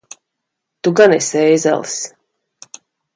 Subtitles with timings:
[0.87, 1.99] Tu gan esi ēzelis!